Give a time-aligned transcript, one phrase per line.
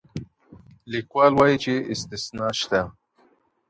[0.91, 2.81] ليکوال وايي چې استثنا شته.